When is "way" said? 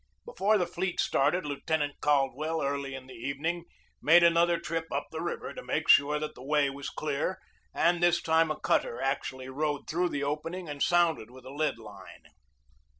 6.41-6.71